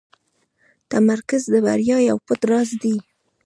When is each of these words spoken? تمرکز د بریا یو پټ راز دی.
تمرکز 0.89 1.43
د 1.53 1.55
بریا 1.65 1.97
یو 2.09 2.17
پټ 2.27 2.41
راز 2.51 2.69
دی. 2.81 2.95